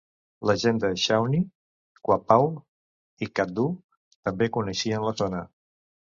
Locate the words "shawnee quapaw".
1.01-2.47